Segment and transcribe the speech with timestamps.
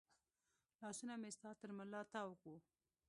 [0.81, 2.53] لاسونه مې ستا تر ملا تاو و